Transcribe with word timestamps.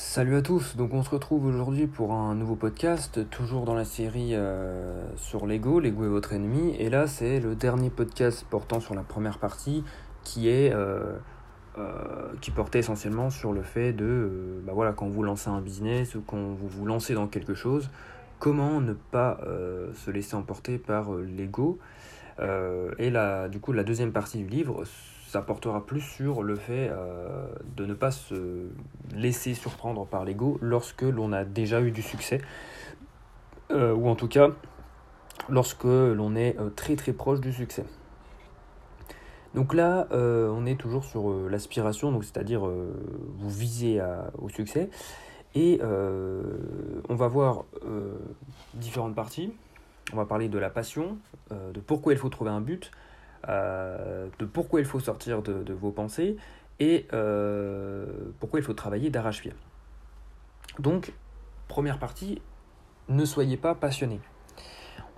Salut 0.00 0.36
à 0.36 0.42
tous, 0.42 0.76
donc 0.76 0.94
on 0.94 1.02
se 1.02 1.10
retrouve 1.10 1.44
aujourd'hui 1.44 1.88
pour 1.88 2.12
un 2.12 2.36
nouveau 2.36 2.54
podcast, 2.54 3.28
toujours 3.30 3.64
dans 3.64 3.74
la 3.74 3.84
série 3.84 4.30
euh, 4.32 5.02
sur 5.16 5.44
Lego, 5.44 5.80
Lego 5.80 6.04
est 6.04 6.08
votre 6.08 6.34
ennemi, 6.34 6.76
et 6.78 6.88
là 6.88 7.08
c'est 7.08 7.40
le 7.40 7.56
dernier 7.56 7.90
podcast 7.90 8.46
portant 8.48 8.78
sur 8.78 8.94
la 8.94 9.02
première 9.02 9.38
partie 9.38 9.82
qui 10.22 10.48
est 10.48 10.72
euh, 10.72 11.16
euh, 11.78 12.28
qui 12.40 12.52
portait 12.52 12.78
essentiellement 12.78 13.28
sur 13.28 13.52
le 13.52 13.62
fait 13.62 13.92
de 13.92 14.62
bah 14.64 14.70
voilà 14.72 14.92
quand 14.92 15.08
vous 15.08 15.24
lancez 15.24 15.50
un 15.50 15.60
business 15.60 16.14
ou 16.14 16.22
quand 16.24 16.38
vous 16.54 16.68
vous 16.68 16.86
lancez 16.86 17.14
dans 17.14 17.26
quelque 17.26 17.54
chose, 17.54 17.90
comment 18.38 18.80
ne 18.80 18.92
pas 18.92 19.40
se 19.94 20.12
laisser 20.12 20.36
emporter 20.36 20.78
par 20.78 21.12
l'ego. 21.12 21.80
et 22.38 23.10
là 23.10 23.48
du 23.48 23.58
coup 23.58 23.72
la 23.72 23.82
deuxième 23.82 24.12
partie 24.12 24.38
du 24.38 24.46
livre 24.46 24.84
ça 25.28 25.42
portera 25.42 25.84
plus 25.84 26.00
sur 26.00 26.42
le 26.42 26.56
fait 26.56 26.88
euh, 26.90 27.46
de 27.76 27.84
ne 27.84 27.92
pas 27.92 28.10
se 28.10 28.70
laisser 29.14 29.52
surprendre 29.52 30.06
par 30.06 30.24
l'ego 30.24 30.58
lorsque 30.62 31.02
l'on 31.02 31.32
a 31.32 31.44
déjà 31.44 31.82
eu 31.82 31.90
du 31.90 32.00
succès, 32.00 32.40
euh, 33.70 33.94
ou 33.94 34.08
en 34.08 34.14
tout 34.14 34.28
cas 34.28 34.48
lorsque 35.50 35.84
l'on 35.84 36.34
est 36.34 36.58
euh, 36.58 36.70
très 36.70 36.96
très 36.96 37.12
proche 37.12 37.40
du 37.40 37.52
succès. 37.52 37.84
Donc 39.54 39.74
là, 39.74 40.06
on 40.12 40.66
est 40.66 40.78
toujours 40.78 41.04
sur 41.04 41.32
l'aspiration, 41.48 42.12
donc 42.12 42.22
c'est-à-dire 42.22 42.60
vous 42.60 43.50
visez 43.50 43.98
au 44.36 44.50
succès, 44.50 44.90
et 45.54 45.80
on 45.82 47.14
va 47.14 47.28
voir 47.28 47.64
différentes 48.74 49.14
parties. 49.14 49.52
On 50.12 50.16
va 50.16 50.26
parler 50.26 50.48
de 50.48 50.58
la 50.58 50.68
passion, 50.68 51.16
de 51.50 51.80
pourquoi 51.80 52.12
il 52.12 52.18
faut 52.18 52.28
trouver 52.28 52.50
un 52.50 52.60
but, 52.60 52.92
de 53.46 54.44
pourquoi 54.44 54.80
il 54.80 54.86
faut 54.86 55.00
sortir 55.00 55.42
de, 55.42 55.72
vos 55.72 55.90
pensées 55.90 56.36
et 56.80 57.06
euh, 57.12 58.06
pourquoi 58.38 58.60
il 58.60 58.62
faut 58.62 58.74
travailler 58.74 59.10
d'arrache-pied. 59.10 59.52
Donc, 60.78 61.12
première 61.66 61.98
partie, 61.98 62.40
ne 63.08 63.24
soyez 63.24 63.56
pas 63.56 63.74
passionné. 63.74 64.20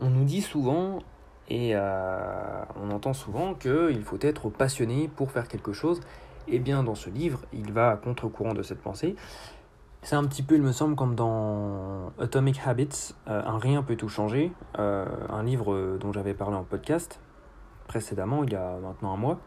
On 0.01 0.09
nous 0.09 0.25
dit 0.25 0.41
souvent, 0.41 1.01
et 1.49 1.73
euh, 1.75 2.65
on 2.83 2.91
entend 2.91 3.13
souvent, 3.13 3.55
qu'il 3.55 4.03
faut 4.03 4.19
être 4.21 4.49
passionné 4.49 5.09
pour 5.09 5.33
faire 5.33 5.49
quelque 5.49 5.73
chose. 5.73 6.01
Et 6.49 6.57
eh 6.57 6.59
bien, 6.59 6.83
dans 6.83 6.95
ce 6.95 7.11
livre, 7.11 7.41
il 7.53 7.73
va 7.73 7.91
à 7.91 7.97
contre-courant 7.97 8.55
de 8.55 8.63
cette 8.63 8.81
pensée. 8.81 9.15
C'est 10.03 10.17
un 10.17 10.25
petit 10.25 10.43
peu, 10.43 10.55
il 10.55 10.63
me 10.63 10.73
semble, 10.73 10.97
comme 10.97 11.15
dans 11.15 12.13
Atomic 12.19 12.61
Habits, 12.65 13.15
Un 13.27 13.59
rien 13.59 13.83
peut 13.83 13.97
tout 13.97 14.09
changer, 14.09 14.51
un 14.77 15.43
livre 15.43 15.99
dont 16.01 16.11
j'avais 16.11 16.33
parlé 16.33 16.57
en 16.57 16.65
podcast, 16.65 17.21
précédemment, 17.91 18.45
il 18.45 18.53
y 18.53 18.55
a 18.55 18.79
maintenant 18.79 19.13
un 19.15 19.17
mois, 19.17 19.41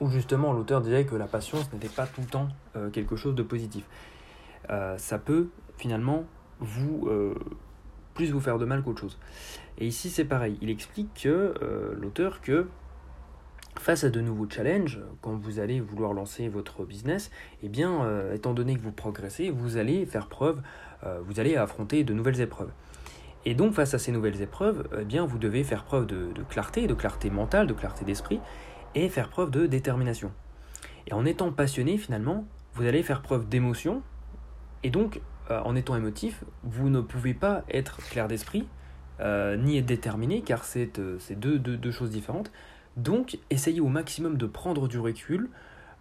où 0.00 0.10
justement 0.10 0.52
l'auteur 0.52 0.80
disait 0.80 1.04
que 1.04 1.14
la 1.14 1.28
passion, 1.28 1.58
ce 1.58 1.72
n'était 1.72 1.88
pas 1.88 2.04
tout 2.04 2.20
le 2.20 2.26
temps 2.26 2.48
euh, 2.74 2.90
quelque 2.90 3.14
chose 3.14 3.36
de 3.36 3.44
positif. 3.44 3.84
Euh, 4.68 4.98
ça 4.98 5.20
peut 5.20 5.46
finalement 5.78 6.24
vous 6.58 7.06
euh, 7.06 7.36
plus 8.14 8.32
vous 8.32 8.40
faire 8.40 8.58
de 8.58 8.64
mal 8.64 8.82
qu'autre 8.82 9.02
chose. 9.02 9.16
Et 9.78 9.86
ici 9.86 10.10
c'est 10.10 10.24
pareil, 10.24 10.58
il 10.60 10.70
explique 10.70 11.22
que 11.22 11.54
l'auteur 11.96 12.40
que 12.40 12.66
face 13.78 14.02
à 14.02 14.10
de 14.10 14.20
nouveaux 14.20 14.50
challenges, 14.50 14.98
quand 15.22 15.36
vous 15.36 15.60
allez 15.60 15.78
vouloir 15.78 16.14
lancer 16.14 16.48
votre 16.48 16.84
business, 16.84 17.30
eh 17.62 17.68
bien, 17.68 18.32
étant 18.32 18.54
donné 18.54 18.74
que 18.74 18.82
vous 18.82 18.90
progressez, 18.90 19.50
vous 19.50 19.76
allez 19.76 20.04
faire 20.06 20.26
preuve, 20.28 20.62
vous 21.26 21.38
allez 21.38 21.56
affronter 21.56 22.02
de 22.02 22.14
nouvelles 22.14 22.40
épreuves. 22.40 22.70
Et 23.46 23.54
donc 23.54 23.74
face 23.74 23.94
à 23.94 24.00
ces 24.00 24.10
nouvelles 24.10 24.42
épreuves, 24.42 24.88
eh 25.00 25.04
bien, 25.04 25.24
vous 25.24 25.38
devez 25.38 25.62
faire 25.62 25.84
preuve 25.84 26.06
de, 26.06 26.32
clarté, 26.50 26.88
de 26.88 26.94
clarté 26.94 27.30
mentale, 27.30 27.68
de 27.68 27.72
clarté 27.74 28.04
d'esprit, 28.04 28.40
et 28.96 29.08
faire 29.08 29.28
preuve 29.28 29.52
de 29.52 29.66
détermination. 29.66 30.32
Et 31.06 31.14
en 31.14 31.24
étant 31.24 31.52
passionné, 31.52 31.96
finalement, 31.96 32.44
vous 32.74 32.84
allez 32.84 33.04
faire 33.04 33.22
preuve 33.22 33.48
d'émotion, 33.48 34.02
et 34.82 34.90
donc, 34.90 35.20
euh, 35.52 35.60
en 35.60 35.76
étant 35.76 35.94
émotif, 35.94 36.42
vous 36.64 36.90
ne 36.90 37.00
pouvez 37.00 37.34
pas 37.34 37.62
être 37.70 37.98
clair 37.98 38.26
d'esprit, 38.26 38.66
euh, 39.20 39.56
ni 39.56 39.78
être 39.78 39.86
déterminé, 39.86 40.42
car 40.42 40.64
c'est 40.64 40.98
euh, 40.98 41.18
deux, 41.30 41.58
deux, 41.60 41.90
choses 41.92 42.10
différentes. 42.10 42.50
Donc, 42.96 43.38
essayez 43.50 43.80
au 43.80 43.88
maximum 43.88 44.38
de 44.38 44.46
prendre 44.46 44.88
du 44.88 44.98
recul, 44.98 45.50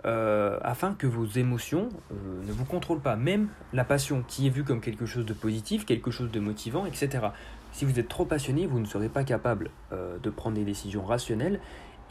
euh, 0.06 0.60
afin 0.62 0.94
que 0.94 1.08
vos 1.08 1.26
émotions 1.26 1.90
euh, 2.12 2.44
ne 2.46 2.52
vous 2.52 2.66
contrôlent 2.66 3.02
pas. 3.02 3.16
Même 3.16 3.48
la 3.74 3.84
passion 3.84 4.24
qui 4.28 4.46
est 4.46 4.52
vue 4.52 4.64
comme 4.64 4.80
quelque 4.80 5.08
chose 5.08 5.26
de 5.26 5.34
positif, 5.34 5.84
quelque 5.84 6.12
chose 6.12 6.30
de 6.30 6.40
motivant, 6.40 6.86
etc. 6.86 7.28
Si 7.72 7.86
vous 7.86 8.00
êtes 8.00 8.08
trop 8.08 8.26
passionné, 8.26 8.68
vous 8.68 8.80
ne 8.80 8.86
serez 8.86 9.10
pas 9.10 9.24
capable 9.24 9.72
euh, 9.92 10.20
de 10.20 10.30
prendre 10.30 10.58
des 10.58 10.64
décisions 10.64 11.04
rationnelles 11.04 11.60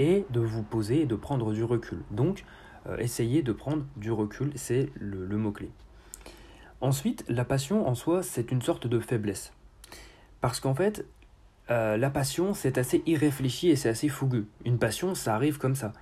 et 0.00 0.26
de 0.30 0.40
vous 0.40 0.64
poser 0.64 1.02
et 1.02 1.06
de 1.06 1.14
prendre 1.14 1.52
du 1.52 1.62
recul. 1.62 2.02
Donc, 2.10 2.44
essayez 2.98 3.42
de 3.42 3.52
prendre 3.52 3.84
du 3.96 4.10
recul, 4.10 4.50
c'est 4.56 4.90
le, 4.94 5.24
le 5.24 5.36
mot-clé. 5.38 5.70
Ensuite, 6.80 7.24
la 7.28 7.44
passion 7.44 7.88
en 7.88 7.94
soi, 7.94 8.22
c'est 8.22 8.50
une 8.50 8.60
sorte 8.60 8.88
de 8.88 8.98
faiblesse. 8.98 9.52
Parce 10.40 10.58
qu'en 10.58 10.74
fait, 10.74 11.06
la 11.68 12.10
passion, 12.10 12.52
c'est 12.52 12.76
assez 12.76 13.04
irréfléchi 13.06 13.70
et 13.70 13.76
c'est 13.76 13.88
assez 13.88 14.08
fougueux. 14.08 14.48
Une 14.64 14.78
passion, 14.78 15.14
ça 15.14 15.36
arrive 15.36 15.58
comme 15.58 15.76
ça 15.76 15.92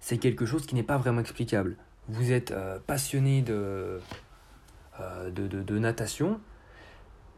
c'est 0.00 0.18
quelque 0.18 0.46
chose 0.46 0.66
qui 0.66 0.74
n'est 0.74 0.82
pas 0.82 0.96
vraiment 0.96 1.20
explicable. 1.20 1.76
Vous 2.08 2.32
êtes 2.32 2.50
euh, 2.50 2.78
passionné 2.84 3.44
euh, 3.48 4.00
de, 5.30 5.46
de, 5.46 5.78
natation, 5.78 6.40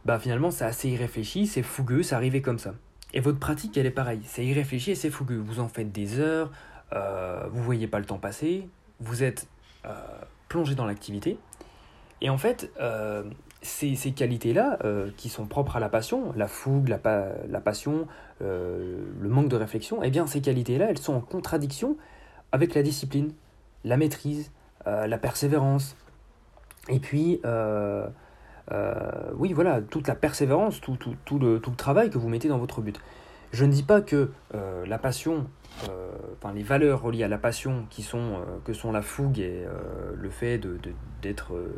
bah 0.05 0.19
finalement 0.19 0.51
c'est 0.51 0.65
assez 0.65 0.89
irréfléchi, 0.89 1.47
c'est 1.47 1.63
fougueux, 1.63 2.03
c'est 2.03 2.15
arrivé 2.15 2.41
comme 2.41 2.59
ça. 2.59 2.75
Et 3.13 3.21
votre 3.21 3.39
pratique, 3.39 3.77
elle 3.77 3.87
est 3.87 3.91
pareille, 3.91 4.23
c'est 4.25 4.47
irréfléchi 4.47 4.93
et 4.93 4.95
c'est 4.95 5.11
fougueux. 5.11 5.39
Vous 5.39 5.61
en 5.61 5.69
faites 5.69 5.93
des 5.93 6.19
heures, 6.19 6.51
euh, 6.95 7.47
vous 7.53 7.63
voyez 7.63 7.87
pas 7.87 7.99
le 7.99 8.07
temps 8.07 8.19
passer, 8.19 8.69
vous 9.01 9.23
êtes 9.23 9.49
euh, 9.85 9.93
plongé 10.49 10.75
dans 10.75 10.87
l'activité. 10.87 11.39
Et 12.23 12.31
en 12.31 12.39
fait, 12.39 12.71
ces, 13.63 13.97
ces 13.97 14.13
qualités-là, 14.13 14.79
qui 15.17 15.29
sont 15.29 15.47
propres 15.47 15.75
à 15.75 15.81
la 15.81 15.89
passion, 15.89 16.33
la 16.37 16.47
fougue, 16.47 16.87
la, 16.87 17.01
la 17.49 17.61
passion, 17.61 18.07
le 18.39 19.29
manque 19.29 19.49
de 19.49 19.57
réflexion, 19.57 20.05
eh 20.05 20.11
bien 20.11 20.29
ces 20.29 20.41
qualités-là, 20.41 20.87
elles 20.89 20.99
sont 20.99 21.15
en 21.15 21.21
contradiction 21.21 21.97
avec 22.53 22.75
la 22.75 22.83
discipline, 22.83 23.33
la 23.85 23.97
maîtrise, 23.97 24.53
euh, 24.87 25.07
la 25.07 25.19
persévérance. 25.19 25.97
Et 26.89 27.01
puis, 27.01 27.41
euh, 27.45 28.07
euh, 28.71 29.31
oui, 29.37 29.53
voilà, 29.53 29.81
toute 29.81 30.07
la 30.09 30.15
persévérance, 30.15 30.81
tout, 30.81 30.99
le, 31.39 31.61
travail 31.77 32.11
que 32.11 32.19
vous 32.19 32.29
mettez 32.29 32.49
dans 32.49 32.59
votre 32.59 32.81
but. 32.81 33.01
Je 33.53 33.65
ne 33.65 33.73
dis 33.73 33.83
pas 33.83 34.01
que 34.01 34.31
la 34.87 34.99
passion, 34.99 35.47
enfin 36.39 36.55
les 36.55 36.63
valeurs 36.63 37.03
reliées 37.03 37.25
à 37.25 37.29
la 37.29 37.37
passion, 37.37 37.87
qui 37.91 38.03
sont, 38.03 38.41
que 38.65 38.73
sont 38.73 38.93
la 38.93 39.03
fougue 39.03 39.39
et 39.41 39.67
le 40.15 40.31
fait 40.31 40.59
d'être... 41.21 41.53
De, 41.53 41.69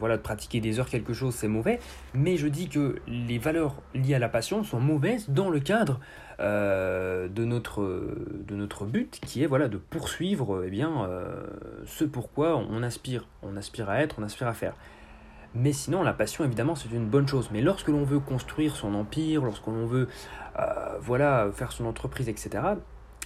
voilà, 0.00 0.16
de 0.16 0.22
pratiquer 0.22 0.60
des 0.60 0.80
heures 0.80 0.88
quelque 0.88 1.12
chose, 1.12 1.34
c'est 1.34 1.46
mauvais, 1.46 1.78
mais 2.12 2.36
je 2.36 2.48
dis 2.48 2.68
que 2.68 2.96
les 3.06 3.38
valeurs 3.38 3.76
liées 3.94 4.14
à 4.14 4.18
la 4.18 4.28
passion 4.28 4.64
sont 4.64 4.80
mauvaises 4.80 5.30
dans 5.30 5.48
le 5.48 5.60
cadre 5.60 6.00
euh, 6.40 7.28
de, 7.28 7.44
notre, 7.44 7.82
de 7.82 8.56
notre 8.56 8.86
but 8.86 9.20
qui 9.24 9.44
est 9.44 9.46
voilà, 9.46 9.68
de 9.68 9.76
poursuivre 9.76 10.64
eh 10.66 10.70
bien, 10.70 11.04
euh, 11.04 11.44
ce 11.86 12.04
pourquoi 12.04 12.56
on 12.56 12.82
aspire. 12.82 13.26
On 13.42 13.56
aspire 13.56 13.88
à 13.88 14.00
être, 14.00 14.16
on 14.18 14.22
aspire 14.22 14.48
à 14.48 14.54
faire. 14.54 14.74
Mais 15.54 15.72
sinon, 15.72 16.02
la 16.02 16.12
passion, 16.12 16.44
évidemment, 16.44 16.74
c'est 16.74 16.90
une 16.90 17.06
bonne 17.06 17.28
chose. 17.28 17.50
Mais 17.52 17.60
lorsque 17.60 17.88
l'on 17.88 18.02
veut 18.02 18.18
construire 18.18 18.74
son 18.74 18.94
empire, 18.94 19.44
lorsque 19.44 19.66
l'on 19.68 19.86
veut 19.86 20.08
euh, 20.58 20.98
voilà, 21.00 21.48
faire 21.52 21.70
son 21.70 21.86
entreprise, 21.86 22.28
etc., 22.28 22.64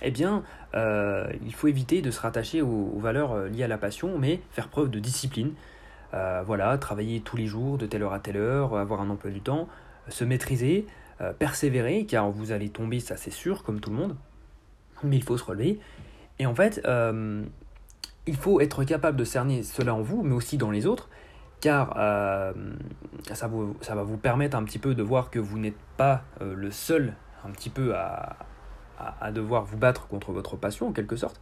eh 0.03 0.11
bien, 0.11 0.45
il 0.75 1.55
faut 1.55 1.67
éviter 1.67 2.03
de 2.03 2.13
se 2.13 2.21
rattacher 2.21 2.63
aux, 2.63 2.99
valeurs 2.99 3.47
liées 3.47 3.65
à 3.65 3.69
la 3.69 3.79
passion, 3.79 4.17
mais 4.17 4.41
faire 4.53 4.69
preuve 4.69 4.91
de 4.91 5.01
discipline. 5.01 5.55
voilà, 6.13 6.79
travailler 6.79 7.21
tous 7.21 7.37
les 7.37 7.47
jours, 7.47 7.79
de 7.79 7.87
telle 7.87 8.03
heure 8.03 8.13
à 8.13 8.21
telle 8.21 8.37
heure, 8.37 8.77
avoir 8.77 9.01
un 9.01 9.11
emploi 9.11 9.33
du 9.33 9.41
temps, 9.41 9.67
se 10.09 10.25
maîtriser, 10.25 10.87
euh, 11.21 11.33
persévérer, 11.33 12.07
car 12.07 12.31
vous 12.31 12.53
allez 12.53 12.69
tomber, 12.69 13.01
ça 13.01 13.17
c'est 13.17 13.33
sûr, 13.33 13.63
comme 13.63 13.81
tout 13.81 13.91
le 13.91 13.97
monde, 13.97 14.17
mais 15.03 15.17
il 15.17 15.23
faut 15.23 15.37
se 15.37 15.45
relever. 15.45 15.81
Et 16.39 16.47
en 16.47 16.55
fait, 16.55 16.81
euh, 16.85 17.43
il 18.27 18.37
faut 18.37 18.61
être 18.61 18.85
capable 18.85 19.17
de 19.17 19.25
cerner 19.25 19.63
cela 19.63 19.95
en 19.95 20.03
vous, 20.03 20.23
mais 20.23 20.35
aussi 20.35 20.59
dans 20.59 20.71
les 20.71 20.87
autres, 20.87 21.09
car 21.61 21.95
euh, 21.97 22.53
ça, 23.33 23.49
vous, 23.49 23.77
ça 23.81 23.95
va 23.95 24.03
vous 24.05 24.17
permettre 24.17 24.57
un 24.57 24.63
petit 24.63 24.79
peu 24.79 24.95
de 24.95 25.03
voir 25.03 25.31
que 25.31 25.39
vous 25.39 25.59
n'êtes 25.59 25.79
pas 25.97 26.23
le 26.41 26.71
seul 26.71 27.15
un 27.45 27.51
petit 27.51 27.71
peu 27.71 27.97
à, 27.97 28.37
à, 29.21 29.33
devoir 29.33 29.65
vous 29.65 29.77
battre 29.77 30.07
contre 30.09 30.33
votre 30.33 30.57
passion, 30.57 30.89
en 30.89 30.93
quelque 30.93 31.17
sorte. 31.17 31.41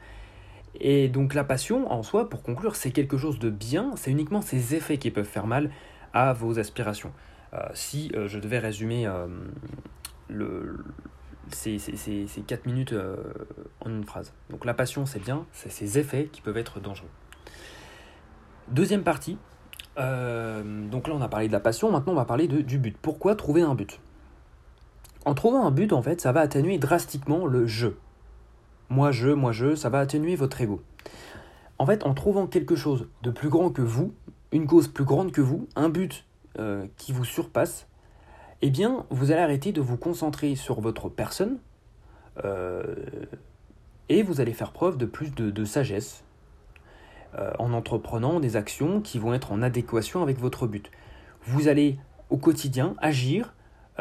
Et 0.81 1.09
donc 1.09 1.35
la 1.35 1.45
passion, 1.45 1.91
en 1.91 2.03
soi, 2.03 2.29
pour 2.29 2.43
conclure, 2.43 2.77
c'est 2.77 2.91
quelque 2.91 3.17
chose 3.17 3.39
de 3.39 3.51
bien, 3.51 3.93
c'est 3.97 4.11
uniquement 4.11 4.43
ses 4.43 4.75
effets 4.75 4.99
qui 4.99 5.11
peuvent 5.11 5.25
faire 5.25 5.47
mal 5.47 5.71
à 6.13 6.33
vos 6.33 6.59
aspirations. 6.59 7.13
Euh, 7.57 7.69
si 7.75 8.11
euh, 8.15 8.29
je 8.29 8.39
devais 8.39 8.59
résumer 8.59 9.07
euh, 9.07 9.27
le, 10.29 10.79
ces, 11.51 11.79
ces, 11.79 12.27
4 12.47 12.67
minutes 12.67 12.95
en 13.81 13.91
une 13.91 14.05
phrase. 14.05 14.33
Donc 14.51 14.65
la 14.65 14.75
passion, 14.75 15.07
c'est 15.07 15.21
bien, 15.21 15.47
c'est 15.53 15.71
ses 15.71 15.99
effets 15.99 16.29
qui 16.33 16.41
peuvent 16.41 16.57
être 16.57 16.81
dangereux. 16.81 17.09
Deuxième 18.69 19.05
partie, 19.05 19.39
donc 19.97 21.09
là 21.09 21.15
on 21.15 21.21
a 21.21 21.29
parlé 21.29 21.47
de 21.47 21.53
la 21.53 21.61
passion, 21.61 21.91
maintenant 21.93 22.13
on 22.13 22.17
va 22.17 22.25
parler 22.25 22.49
du 22.49 22.79
but. 22.79 22.97
Pourquoi 23.01 23.37
trouver 23.37 23.63
un 23.63 23.77
but? 23.77 24.01
En 25.25 25.35
trouvant 25.35 25.65
un 25.67 25.71
but, 25.71 25.93
en 25.93 26.03
fait, 26.03 26.21
ça 26.21 26.33
va 26.33 26.41
atténuer 26.41 26.79
drastiquement 26.79 27.47
le 27.47 27.67
je. 27.67 27.89
Moi 28.91 29.13
je, 29.13 29.29
moi 29.29 29.53
je, 29.53 29.77
ça 29.77 29.89
va 29.89 30.01
atténuer 30.01 30.35
votre 30.35 30.61
ego. 30.61 30.83
En 31.79 31.87
fait, 31.87 32.05
en 32.05 32.13
trouvant 32.13 32.49
quelque 32.49 32.75
chose 32.75 33.09
de 33.23 33.31
plus 33.31 33.49
grand 33.49 33.71
que 33.71 33.83
vous, 33.83 34.13
une 34.51 34.67
cause 34.67 34.89
plus 34.89 35.05
grande 35.05 35.31
que 35.31 35.41
vous, 35.41 35.69
un 35.77 35.89
but 35.89 36.26
qui 36.97 37.13
vous 37.13 37.25
surpasse, 37.25 37.87
eh 38.63 38.71
bien, 38.71 39.05
vous 39.11 39.31
allez 39.31 39.41
arrêter 39.41 39.73
de 39.73 39.81
vous 39.81 39.97
concentrer 39.97 40.55
sur 40.55 40.81
votre 40.81 41.09
personne 41.09 41.59
et 44.09 44.23
vous 44.23 44.41
allez 44.41 44.53
faire 44.53 44.73
preuve 44.73 44.97
de 44.97 45.07
plus 45.07 45.35
de, 45.35 45.65
sagesse 45.65 46.25
en 47.59 47.73
entreprenant 47.73 48.41
des 48.41 48.57
actions 48.57 49.01
qui 49.01 49.19
vont 49.19 49.35
être 49.35 49.53
en 49.53 49.61
adéquation 49.61 50.23
avec 50.23 50.39
votre 50.39 50.67
but. 50.67 50.91
Vous 51.43 51.69
allez 51.69 51.99
au 52.31 52.39
quotidien 52.39 52.95
agir, 52.99 53.55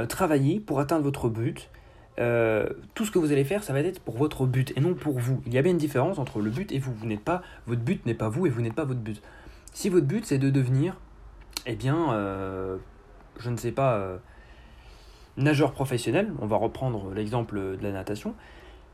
travailler 0.07 0.59
pour 0.59 0.79
atteindre 0.79 1.03
votre 1.03 1.29
but 1.29 1.69
euh, 2.17 2.69
tout 2.93 3.05
ce 3.05 3.11
que 3.11 3.19
vous 3.19 3.31
allez 3.31 3.43
faire, 3.43 3.63
ça 3.63 3.73
va 3.73 3.81
être 3.81 3.99
pour 3.99 4.15
votre 4.15 4.45
but 4.45 4.73
et 4.77 4.79
non 4.79 4.93
pour 4.93 5.19
vous. 5.19 5.41
Il 5.45 5.53
y 5.53 5.57
a 5.57 5.61
bien 5.61 5.71
une 5.71 5.77
différence 5.77 6.17
entre 6.17 6.39
le 6.39 6.49
but 6.49 6.71
et 6.71 6.79
vous. 6.79 6.93
Vous 6.93 7.05
n'êtes 7.05 7.23
pas, 7.23 7.41
votre 7.67 7.81
but 7.81 8.05
n'est 8.05 8.13
pas 8.13 8.29
vous 8.29 8.45
et 8.45 8.49
vous 8.49 8.61
n'êtes 8.61 8.73
pas 8.73 8.85
votre 8.85 9.01
but. 9.01 9.21
Si 9.73 9.89
votre 9.89 10.05
but 10.05 10.25
c'est 10.25 10.37
de 10.37 10.49
devenir, 10.49 10.99
eh 11.65 11.75
bien, 11.75 12.13
euh, 12.13 12.77
je 13.37 13.49
ne 13.49 13.57
sais 13.57 13.71
pas, 13.71 13.95
euh, 13.95 14.17
nageur 15.37 15.71
professionnel, 15.71 16.31
on 16.39 16.47
va 16.47 16.57
reprendre 16.57 17.11
l'exemple 17.13 17.77
de 17.77 17.83
la 17.83 17.91
natation, 17.91 18.35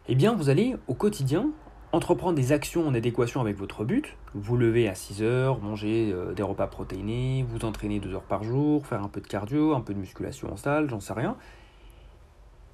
eh 0.08 0.16
bien, 0.16 0.34
vous 0.34 0.50
allez 0.50 0.76
au 0.88 0.94
quotidien 0.94 1.50
entreprendre 1.92 2.36
des 2.36 2.54
actions 2.54 2.88
en 2.88 2.94
adéquation 2.94 3.42
avec 3.42 3.58
votre 3.58 3.84
but. 3.84 4.16
Vous 4.34 4.56
levez 4.56 4.88
à 4.88 4.96
6 4.96 5.24
heures, 5.24 5.60
manger 5.60 6.16
des 6.36 6.42
repas 6.42 6.68
protéinés, 6.68 7.46
vous 7.50 7.66
entraîner 7.66 8.00
2 8.00 8.14
heures 8.14 8.24
par 8.24 8.44
jour, 8.44 8.88
faire 8.88 9.04
un 9.04 9.10
peu 9.10 9.20
de 9.20 9.28
cardio, 9.28 9.76
un 9.76 9.82
peu 9.82 9.94
de 9.94 10.00
musculation 10.00 10.52
en 10.54 10.56
salle, 10.56 10.90
j'en 10.90 11.02
sais 11.02 11.12
rien. 11.12 11.36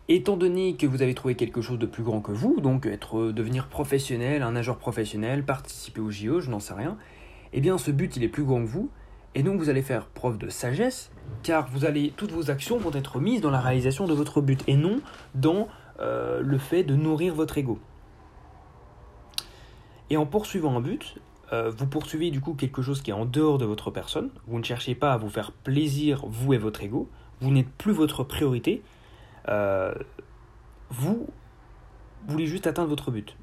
Étant 0.09 0.37
donné 0.37 0.77
que 0.77 0.87
vous 0.87 1.01
avez 1.01 1.13
trouvé 1.13 1.35
quelque 1.35 1.59
chose 1.59 1.79
de 1.79 1.85
plus 1.85 2.03
grand 2.03 2.21
que 2.21 2.31
vous, 2.31 2.61
donc 2.61 2.85
être 2.85 3.19
euh, 3.19 3.33
devenir 3.33 3.67
professionnel, 3.67 4.41
un 4.41 4.53
nageur 4.53 4.77
professionnel, 4.77 5.43
participer 5.43 5.99
au 5.99 6.09
JO, 6.09 6.39
je 6.39 6.49
n'en 6.49 6.61
sais 6.61 6.73
rien, 6.73 6.97
eh 7.51 7.59
bien 7.59 7.77
ce 7.77 7.91
but 7.91 8.15
il 8.15 8.23
est 8.23 8.29
plus 8.29 8.45
grand 8.45 8.61
que 8.61 8.69
vous, 8.69 8.89
et 9.35 9.43
donc 9.43 9.59
vous 9.59 9.69
allez 9.69 9.81
faire 9.81 10.05
preuve 10.07 10.37
de 10.37 10.49
sagesse, 10.49 11.11
car 11.43 11.67
toutes 12.15 12.31
vos 12.31 12.49
actions 12.49 12.77
vont 12.77 12.93
être 12.93 13.19
mises 13.19 13.41
dans 13.41 13.51
la 13.51 13.61
réalisation 13.61 14.07
de 14.07 14.13
votre 14.13 14.41
but 14.41 14.63
et 14.67 14.75
non 14.75 14.99
dans 15.35 15.67
euh, 15.99 16.41
le 16.41 16.57
fait 16.57 16.83
de 16.83 16.95
nourrir 16.95 17.35
votre 17.35 17.57
ego. 17.57 17.79
Et 20.09 20.17
en 20.17 20.25
poursuivant 20.25 20.75
un 20.75 20.81
but, 20.81 21.15
euh, 21.53 21.69
vous 21.69 21.87
poursuivez 21.87 22.31
du 22.31 22.41
coup 22.41 22.53
quelque 22.53 22.81
chose 22.81 23.01
qui 23.01 23.11
est 23.11 23.13
en 23.13 23.25
dehors 23.25 23.57
de 23.57 23.65
votre 23.65 23.91
personne. 23.91 24.29
Vous 24.47 24.57
ne 24.57 24.63
cherchez 24.63 24.95
pas 24.95 25.13
à 25.13 25.17
vous 25.17 25.29
faire 25.29 25.51
plaisir 25.51 26.25
vous 26.27 26.53
et 26.53 26.57
votre 26.57 26.81
ego. 26.83 27.09
Vous 27.41 27.51
n'êtes 27.51 27.69
plus 27.69 27.93
votre 27.93 28.23
priorité, 28.23 28.81
euh, 29.47 29.93
vous 30.89 31.27
voulez 32.27 32.47
juste 32.47 32.67
atteindre 32.67 32.89
votre 32.89 33.11
but. 33.11 33.35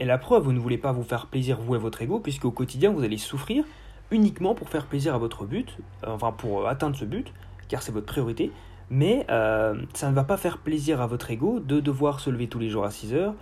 Et 0.00 0.04
la 0.04 0.18
preuve, 0.18 0.44
vous 0.44 0.52
ne 0.52 0.58
voulez 0.58 0.78
pas 0.78 0.92
vous 0.92 1.04
faire 1.04 1.26
plaisir 1.26 1.58
vous 1.60 1.74
et 1.74 1.78
votre 1.78 2.02
ego, 2.02 2.20
puisque 2.20 2.44
au 2.44 2.50
quotidien, 2.50 2.90
vous 2.90 3.02
allez 3.02 3.16
souffrir 3.16 3.64
uniquement 4.10 4.54
pour 4.54 4.68
faire 4.68 4.86
plaisir 4.86 5.14
à 5.14 5.18
votre 5.18 5.44
but, 5.44 5.76
euh, 6.04 6.10
enfin 6.10 6.32
pour 6.32 6.62
euh, 6.62 6.66
atteindre 6.66 6.96
ce 6.96 7.04
but, 7.04 7.32
car 7.68 7.82
c'est 7.82 7.92
votre 7.92 8.06
priorité. 8.06 8.52
Mais 8.90 9.24
ça 9.28 10.10
ne 10.10 10.14
va 10.14 10.24
pas 10.24 10.36
faire 10.36 10.58
plaisir 10.58 11.00
à 11.00 11.06
votre 11.06 11.30
ego 11.30 11.58
de 11.58 11.80
devoir 11.80 12.20
se 12.20 12.28
lever 12.28 12.48
tous 12.48 12.58
les 12.58 12.68
jours 12.68 12.84
à 12.84 12.90
6 12.90 13.14
heures, 13.14 13.34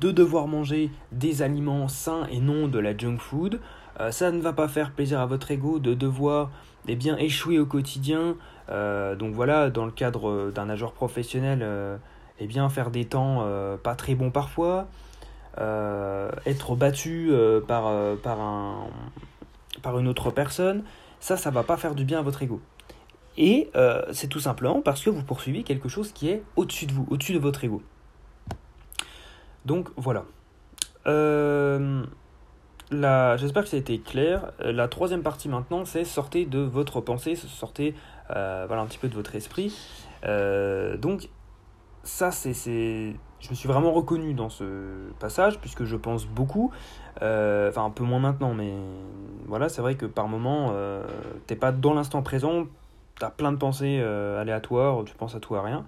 de 0.00 0.12
devoir 0.12 0.46
manger 0.46 0.88
des 1.10 1.42
aliments 1.42 1.88
sains 1.88 2.26
et 2.30 2.38
non 2.38 2.68
de 2.68 2.78
la 2.78 2.96
junk 2.96 3.18
food. 3.18 3.58
ça 4.10 4.30
ne 4.30 4.40
va 4.40 4.52
pas 4.52 4.68
faire 4.68 4.92
plaisir 4.92 5.18
à 5.18 5.26
votre 5.26 5.50
ego 5.50 5.80
de 5.80 5.94
devoir 5.94 6.50
eh 6.86 6.96
bien, 6.96 7.16
échouer 7.16 7.58
au 7.58 7.66
quotidien, 7.66 8.36
euh, 8.68 9.16
donc 9.16 9.34
voilà, 9.34 9.70
dans 9.70 9.84
le 9.84 9.90
cadre 9.90 10.50
d'un 10.50 10.66
nageur 10.66 10.92
professionnel, 10.92 11.60
euh, 11.62 11.96
eh 12.38 12.46
bien 12.46 12.68
faire 12.68 12.90
des 12.90 13.04
temps 13.04 13.38
euh, 13.42 13.76
pas 13.76 13.94
très 13.94 14.14
bons 14.14 14.30
parfois, 14.30 14.88
être 16.46 16.74
battu 16.74 17.30
par, 17.68 17.86
un, 17.86 18.86
par 19.84 19.98
une 20.00 20.08
autre 20.08 20.32
personne, 20.32 20.82
ça, 21.20 21.36
ça 21.36 21.50
va 21.50 21.62
pas 21.62 21.76
faire 21.76 21.94
du 21.94 22.04
bien 22.04 22.18
à 22.18 22.22
votre 22.22 22.42
ego. 22.42 22.60
Et 23.36 23.70
c'est 24.12 24.28
tout 24.28 24.40
simplement 24.40 24.80
parce 24.80 25.02
que 25.02 25.10
vous 25.10 25.22
poursuivez 25.22 25.62
quelque 25.62 25.88
chose 25.88 26.12
qui 26.12 26.28
est 26.28 26.42
au-dessus 26.56 26.86
de 26.86 26.92
vous, 26.92 27.06
au-dessus 27.10 27.32
de 27.34 27.38
votre 27.38 27.64
ego. 27.64 27.82
Donc 29.64 29.88
voilà. 29.96 30.24
J'espère 32.90 33.62
que 33.64 33.68
ça 33.68 33.76
a 33.76 33.80
été 33.80 33.98
clair. 33.98 34.52
La 34.60 34.88
troisième 34.88 35.22
partie 35.22 35.48
maintenant, 35.48 35.84
c'est 35.84 36.04
sortez 36.04 36.46
de 36.46 36.60
votre 36.60 37.00
pensée, 37.00 37.34
sortez 37.34 37.94
euh, 38.30 38.64
voilà 38.66 38.82
un 38.82 38.86
petit 38.86 38.98
peu 38.98 39.08
de 39.08 39.14
votre 39.14 39.34
esprit. 39.34 39.76
Euh, 40.24 40.96
donc 40.96 41.28
ça, 42.02 42.30
c'est, 42.30 43.14
je 43.44 43.50
me 43.50 43.54
suis 43.54 43.68
vraiment 43.68 43.92
reconnu 43.92 44.34
dans 44.34 44.48
ce 44.48 44.64
passage 45.18 45.60
puisque 45.60 45.84
je 45.84 45.96
pense 45.96 46.26
beaucoup, 46.26 46.72
euh, 47.22 47.68
enfin 47.68 47.84
un 47.84 47.90
peu 47.90 48.04
moins 48.04 48.18
maintenant, 48.18 48.54
mais 48.54 48.72
voilà, 49.46 49.68
c'est 49.68 49.82
vrai 49.82 49.94
que 49.94 50.06
par 50.06 50.28
moment, 50.28 50.72
t'es 51.46 51.56
pas 51.56 51.72
dans 51.72 51.94
l'instant 51.94 52.22
présent, 52.22 52.66
t'as 53.18 53.30
plein 53.30 53.52
de 53.52 53.58
pensées 53.58 54.00
aléatoires, 54.00 55.04
tu 55.04 55.14
penses 55.14 55.34
à 55.34 55.40
tout 55.40 55.54
à 55.54 55.62
rien. 55.62 55.84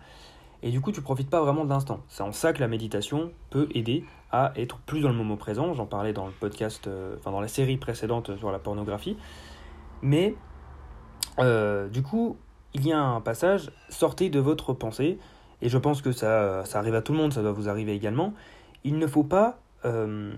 Et 0.62 0.70
du 0.70 0.81
coup, 0.81 0.91
tu 0.91 1.03
profites 1.03 1.31
pas 1.31 1.41
vraiment 1.43 1.64
de 1.64 1.70
l'instant. 1.70 2.00
C'est 2.08 2.23
en 2.23 2.32
ça 2.32 2.53
que 2.53 2.61
la 2.61 2.69
méditation 2.69 3.31
peut 3.50 3.69
aider 3.75 4.05
à 4.32 4.52
être 4.56 4.79
plus 4.79 5.00
dans 5.00 5.11
le 5.11 5.14
moment 5.14 5.37
présent. 5.37 5.75
J'en 5.75 5.87
parlais 5.87 6.12
dans 6.12 6.26
le 6.26 6.32
podcast, 6.32 6.88
enfin 7.19 7.31
dans 7.31 7.41
la 7.41 7.49
série 7.49 7.76
précédente 7.76 8.37
sur 8.37 8.50
la 8.50 8.59
pornographie. 8.59 9.17
Mais 10.02 10.35
euh, 11.38 11.88
du 11.88 12.02
coup, 12.02 12.37
il 12.75 12.87
y 12.87 12.93
a 12.93 13.00
un 13.00 13.20
passage, 13.20 13.70
sortez 13.88 14.31
de 14.31 14.41
votre 14.41 14.73
pensée, 14.73 15.19
et 15.66 15.68
je 15.68 15.78
pense 15.78 16.00
que 16.00 16.12
ça, 16.12 16.64
ça 16.64 16.78
arrive 16.78 16.94
à 16.94 17.02
tout 17.02 17.10
le 17.10 17.18
monde, 17.18 17.32
ça 17.32 17.42
doit 17.42 17.50
vous 17.50 17.68
arriver 17.68 17.92
également. 17.92 18.34
Il 18.84 18.98
ne 18.98 19.06
faut 19.08 19.24
pas, 19.24 19.58
euh, 19.84 20.32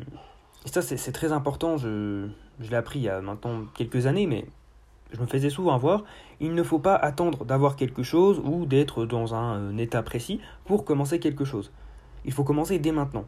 et 0.64 0.68
ça 0.70 0.80
c'est 0.80 1.12
très 1.12 1.32
important, 1.32 1.76
je, 1.76 2.28
l'ai 2.60 2.76
appris 2.76 3.00
il 3.00 3.02
y 3.02 3.10
a 3.10 3.20
maintenant 3.20 3.66
quelques 3.74 4.06
années, 4.06 4.26
mais 4.26 4.46
je 5.12 5.20
me 5.20 5.26
faisais 5.26 5.50
souvent 5.50 5.74
avoir, 5.74 6.04
il 6.40 6.54
ne 6.54 6.62
faut 6.62 6.78
pas 6.78 6.94
attendre 6.94 7.44
d'avoir 7.44 7.76
quelque 7.76 8.02
chose 8.02 8.40
ou 8.42 8.64
d'être 8.64 9.04
dans 9.04 9.34
un, 9.34 9.68
un 9.68 9.76
état 9.76 10.02
précis 10.02 10.40
pour 10.64 10.86
commencer 10.86 11.20
quelque 11.20 11.44
chose. 11.44 11.72
Il 12.24 12.32
faut 12.32 12.42
commencer 12.42 12.78
dès 12.78 12.92
maintenant. 12.92 13.26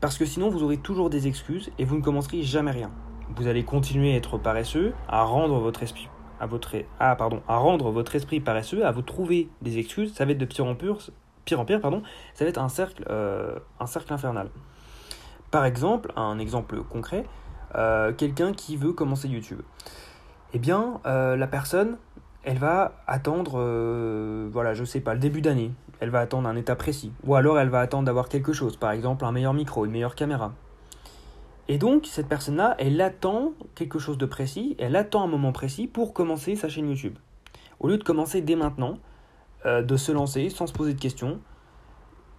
Parce 0.00 0.18
que 0.18 0.26
sinon 0.26 0.50
vous 0.50 0.64
aurez 0.64 0.78
toujours 0.78 1.08
des 1.08 1.28
excuses 1.28 1.70
et 1.78 1.84
vous 1.84 1.98
ne 1.98 2.02
commencerez 2.02 2.42
jamais 2.42 2.72
rien. 2.72 2.90
Vous 3.36 3.46
allez 3.46 3.62
continuer 3.62 4.14
à 4.14 4.16
être 4.16 4.38
paresseux, 4.38 4.92
à 5.06 5.22
rendre 5.22 5.60
votre 5.60 5.84
esprit 5.84 6.08
à 6.40 6.46
votre 6.46 6.76
rendre 7.48 7.90
votre 7.90 8.14
esprit 8.16 8.40
paresseux, 8.40 8.84
à 8.84 8.92
vous 8.92 9.02
trouver 9.02 9.48
des 9.62 9.78
excuses, 9.78 10.14
ça 10.14 10.24
va 10.24 10.32
être 10.32 10.38
de 10.38 10.44
pire 10.44 10.66
en 10.66 10.74
pire, 10.74 10.98
pire 11.44 11.60
en 11.60 11.64
pire, 11.64 11.80
pardon, 11.80 12.02
ça 12.34 12.44
va 12.44 12.50
être 12.50 12.58
un 12.58 12.68
cercle, 12.68 13.04
euh, 13.10 13.58
infernal. 13.80 14.48
Par 15.50 15.64
exemple, 15.64 16.12
un 16.16 16.38
exemple 16.38 16.82
concret, 16.82 17.24
euh, 17.74 18.12
quelqu'un 18.12 18.52
qui 18.52 18.76
veut 18.76 18.92
commencer 18.92 19.28
YouTube. 19.28 19.60
Eh 20.52 20.58
bien, 20.58 21.00
euh, 21.06 21.36
la 21.36 21.46
personne, 21.46 21.96
elle 22.44 22.58
va 22.58 22.92
attendre, 23.06 23.60
voilà, 24.52 24.74
je 24.74 24.84
sais 24.84 25.00
pas, 25.00 25.14
le 25.14 25.20
début 25.20 25.40
d'année. 25.40 25.72
Elle 25.98 26.10
va 26.10 26.20
attendre 26.20 26.48
un 26.48 26.56
état 26.56 26.76
précis. 26.76 27.12
Ou 27.24 27.34
alors 27.34 27.58
elle 27.58 27.70
va 27.70 27.80
attendre 27.80 28.04
d'avoir 28.04 28.28
quelque 28.28 28.52
chose, 28.52 28.76
par 28.76 28.90
exemple 28.92 29.24
un 29.24 29.32
meilleur 29.32 29.54
micro, 29.54 29.84
une 29.86 29.92
meilleure 29.92 30.14
caméra. 30.14 30.52
Et 31.68 31.78
donc, 31.78 32.06
cette 32.06 32.28
personne-là, 32.28 32.76
elle 32.78 33.00
attend 33.00 33.52
quelque 33.74 33.98
chose 33.98 34.18
de 34.18 34.26
précis, 34.26 34.76
elle 34.78 34.94
attend 34.94 35.24
un 35.24 35.26
moment 35.26 35.52
précis 35.52 35.88
pour 35.88 36.12
commencer 36.12 36.54
sa 36.54 36.68
chaîne 36.68 36.88
YouTube. 36.88 37.16
Au 37.80 37.88
lieu 37.88 37.98
de 37.98 38.04
commencer 38.04 38.40
dès 38.40 38.54
maintenant, 38.54 38.98
euh, 39.64 39.82
de 39.82 39.96
se 39.96 40.12
lancer 40.12 40.48
sans 40.48 40.66
se 40.66 40.72
poser 40.72 40.94
de 40.94 41.00
questions, 41.00 41.40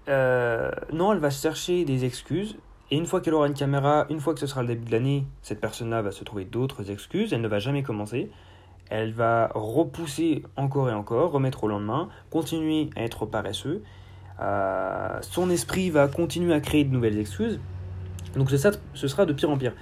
euh, 0.08 0.72
non, 0.94 1.12
elle 1.12 1.20
va 1.20 1.30
chercher 1.30 1.84
des 1.84 2.06
excuses. 2.06 2.58
Et 2.90 2.96
une 2.96 3.06
fois 3.06 3.20
qu'elle 3.20 3.34
aura 3.34 3.48
une 3.48 3.54
caméra, 3.54 4.06
une 4.10 4.22
fois 4.22 4.34
que 4.34 4.40
ce 4.40 4.48
sera 4.48 4.62
le 4.62 4.70
début 4.70 4.86
de 4.86 4.92
l'année, 4.92 5.26
cette 5.42 5.60
personne-là 5.60 6.02
va 6.02 6.12
se 6.12 6.24
trouver 6.24 6.46
d'autres 6.46 6.90
excuses, 6.90 7.34
elle 7.34 7.42
ne 7.42 7.48
va 7.50 7.60
jamais 7.60 7.84
commencer. 7.84 8.32
Elle 8.90 9.12
va 9.12 9.52
repousser 9.54 10.44
encore 10.56 10.90
et 10.90 10.94
encore, 10.94 11.32
remettre 11.32 11.66
au 11.66 11.68
lendemain, 11.68 12.08
continuer 12.30 12.90
à 12.96 13.04
être 13.04 13.26
paresseux. 13.26 13.84
Euh, 14.40 15.18
son 15.20 15.50
esprit 15.50 15.90
va 15.90 16.08
continuer 16.08 16.54
à 16.54 16.62
créer 16.62 16.86
de 16.86 16.94
nouvelles 16.94 17.18
excuses 17.18 17.60
donc 18.38 18.52
ça, 18.52 18.72
ce 18.94 19.08
sera 19.08 19.26
de 19.26 19.34
pire 19.34 19.50
en 19.50 19.58
pire. 19.58 19.74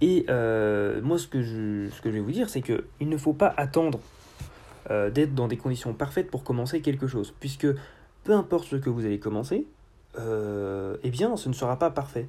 Et 0.00 0.24
euh, 0.28 1.00
moi, 1.02 1.18
ce 1.18 1.28
que, 1.28 1.42
je, 1.42 1.88
ce 1.90 2.00
que 2.00 2.10
je 2.10 2.14
vais 2.14 2.20
vous 2.20 2.32
dire, 2.32 2.48
c'est 2.48 2.62
qu'il 2.62 3.08
ne 3.08 3.16
faut 3.16 3.34
pas 3.34 3.52
attendre 3.56 4.00
euh, 4.90 5.10
d'être 5.10 5.34
dans 5.34 5.48
des 5.48 5.56
conditions 5.56 5.92
parfaites 5.92 6.30
pour 6.30 6.42
commencer 6.42 6.80
quelque 6.80 7.06
chose. 7.06 7.34
Puisque 7.38 7.66
peu 8.24 8.32
importe 8.32 8.64
ce 8.64 8.76
que 8.76 8.90
vous 8.90 9.04
allez 9.04 9.18
commencer, 9.18 9.66
euh, 10.18 10.96
eh 11.02 11.10
bien, 11.10 11.36
ce 11.36 11.48
ne 11.48 11.54
sera 11.54 11.78
pas 11.78 11.90
parfait. 11.90 12.28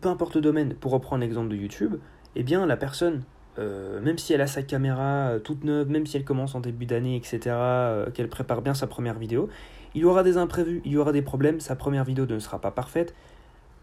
peu 0.00 0.08
importe 0.08 0.36
le 0.36 0.40
domaine, 0.40 0.74
pour 0.74 0.92
reprendre 0.92 1.22
l'exemple 1.22 1.48
de 1.48 1.56
YouTube, 1.56 1.96
eh 2.36 2.42
bien, 2.42 2.64
la 2.66 2.76
personne, 2.76 3.22
même 3.58 4.18
si 4.18 4.32
elle 4.32 4.40
a 4.40 4.46
sa 4.46 4.62
caméra 4.62 5.34
toute 5.42 5.62
neuve, 5.62 5.88
même 5.88 6.06
si 6.06 6.16
elle 6.16 6.24
commence 6.24 6.54
en 6.54 6.60
début 6.60 6.86
d'année, 6.86 7.16
etc., 7.16 7.56
qu'elle 8.12 8.28
prépare 8.28 8.62
bien 8.62 8.74
sa 8.74 8.86
première 8.86 9.18
vidéo, 9.18 9.48
il 9.94 10.02
y 10.02 10.04
aura 10.04 10.24
des 10.24 10.36
imprévus, 10.36 10.80
il 10.84 10.92
y 10.92 10.96
aura 10.96 11.12
des 11.12 11.22
problèmes, 11.22 11.60
sa 11.60 11.76
première 11.76 12.04
vidéo 12.04 12.26
ne 12.26 12.38
sera 12.40 12.60
pas 12.60 12.72
parfaite, 12.72 13.14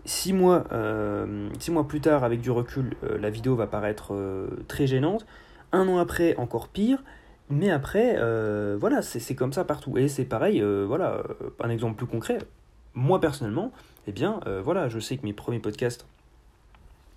Six 0.06 0.34
mois, 0.34 0.64
euh, 0.72 1.50
six 1.60 1.70
mois 1.70 1.88
plus 1.88 2.02
tard, 2.02 2.24
avec 2.24 2.42
du 2.42 2.50
recul, 2.50 2.96
euh, 3.04 3.20
la 3.20 3.30
vidéo 3.30 3.56
va 3.56 3.68
paraître 3.68 4.14
euh, 4.16 4.48
très 4.68 4.88
gênante. 4.88 5.28
Un 5.72 5.88
an 5.88 6.00
après, 6.00 6.36
encore 6.38 6.70
pire. 6.70 7.04
Mais 7.50 7.70
après, 7.70 8.16
voilà, 8.78 9.02
c'est 9.02 9.36
comme 9.36 9.52
ça 9.52 9.66
partout. 9.66 9.98
Et 9.98 10.08
c'est 10.08 10.24
pareil, 10.24 10.62
voilà, 10.62 11.22
un 11.62 11.70
exemple 11.70 11.98
plus 11.98 12.06
concret. 12.06 12.38
Moi, 12.94 13.20
personnellement, 13.20 13.74
eh 14.08 14.14
bien, 14.14 14.40
voilà, 14.64 14.88
je 14.88 15.00
sais 15.00 15.18
que 15.18 15.26
mes 15.26 15.34
premiers 15.34 15.60
podcasts, 15.60 16.06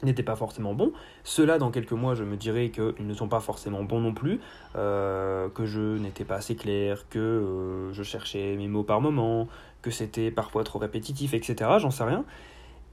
n'étaient 0.03 0.25
pas 0.25 0.35
forcément 0.35 0.75
bons. 0.75 0.93
Ceux-là, 1.23 1.59
dans 1.59 1.71
quelques 1.71 1.93
mois, 1.93 2.17
je 2.17 2.25
me 2.25 2.37
dirais 2.37 2.71
qu'ils 2.71 3.07
ne 3.07 3.15
sont 3.15 3.29
pas 3.29 3.39
forcément 3.39 3.85
bons 3.85 4.01
non 4.01 4.13
plus, 4.13 4.41
que 4.75 5.67
je 5.67 5.99
n'étais 5.99 6.25
pas 6.25 6.35
assez 6.35 6.57
clair, 6.57 7.09
que 7.11 7.91
je 7.93 8.03
cherchais 8.03 8.57
mes 8.57 8.67
mots 8.67 8.83
par 8.83 9.01
moment, 9.01 9.47
que 9.83 9.93
c'était 9.93 10.33
parfois 10.33 10.65
trop 10.65 10.81
répétitif, 10.81 11.33
etc. 11.33 11.71
J'en 11.79 11.93
sais 11.93 12.05
rien. 12.05 12.25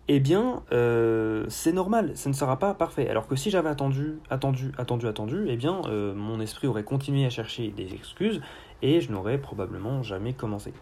Eh 0.08 0.20
bien, 0.20 0.63
euh, 0.72 1.46
c'est 1.48 1.72
normal, 1.72 2.12
ça 2.15 2.29
ne 2.29 2.34
sera 2.34 2.60
pas 2.60 2.74
parfait. 2.74 3.08
Alors 3.08 3.27
que 3.27 3.36
si 3.36 3.50
j'avais 3.50 3.70
attendu, 3.70 4.20
attendu, 4.29 4.72
attendu, 4.77 5.08
attendu, 5.08 5.46
eh 5.48 5.55
bien, 5.55 5.81
mon 6.15 6.39
esprit 6.41 6.67
aurait 6.67 6.84
continué 6.84 7.25
à 7.25 7.29
chercher 7.29 7.70
des 7.70 7.93
excuses 7.93 8.41
et 8.81 9.00
je 9.00 9.12
n'aurais 9.12 9.38
probablement 9.38 10.03
jamais 10.03 10.34
commencé. 10.34 10.74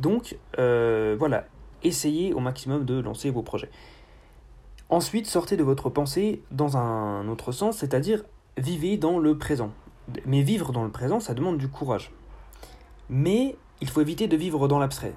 Donc, 0.00 0.38
voilà, 0.56 1.44
essayez 1.82 2.32
au 2.32 2.40
maximum 2.40 2.84
de 2.84 2.98
lancer 3.00 3.30
vos 3.30 3.42
projets. 3.42 3.70
Ensuite, 4.88 5.26
sortez 5.26 5.56
de 5.56 5.62
votre 5.62 5.90
pensée 5.90 6.42
dans 6.50 6.76
un 6.76 7.28
autre 7.28 7.50
sens, 7.52 7.78
c'est-à-dire 7.78 8.24
vivez 8.56 8.96
dans 8.96 9.18
le 9.18 9.36
présent. 9.36 9.72
Mais 10.26 10.42
vivre 10.42 10.72
dans 10.72 10.84
le 10.84 10.90
présent, 10.90 11.18
ça 11.20 11.34
demande 11.34 11.58
du 11.58 11.68
courage. 11.68 12.12
Mais 13.08 13.56
il 13.80 13.88
faut 13.88 14.00
éviter 14.00 14.28
de 14.28 14.36
vivre 14.36 14.68
dans 14.68 14.78
l'abstrait. 14.78 15.14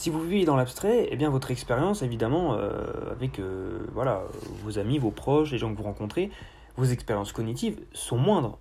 Si 0.00 0.08
vous 0.08 0.22
vivez 0.22 0.46
dans 0.46 0.56
l'abstrait, 0.56 1.08
eh 1.10 1.16
bien 1.16 1.28
votre 1.28 1.50
expérience, 1.50 2.00
évidemment, 2.00 2.54
euh, 2.54 2.86
avec 3.10 3.38
euh, 3.38 3.80
voilà, 3.92 4.22
vos 4.64 4.78
amis, 4.78 4.96
vos 4.96 5.10
proches, 5.10 5.52
les 5.52 5.58
gens 5.58 5.70
que 5.70 5.76
vous 5.76 5.84
rencontrez, 5.84 6.30
vos 6.78 6.86
expériences 6.86 7.32
cognitives 7.32 7.78
sont 7.92 8.16
moindres. 8.16 8.58